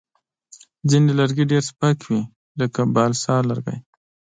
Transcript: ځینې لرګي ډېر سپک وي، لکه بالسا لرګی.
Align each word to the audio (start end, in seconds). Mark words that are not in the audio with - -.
ځینې 0.89 1.11
لرګي 1.19 1.43
ډېر 1.51 1.63
سپک 1.69 1.97
وي، 2.07 2.21
لکه 2.59 2.81
بالسا 2.95 3.35
لرګی. 3.49 3.77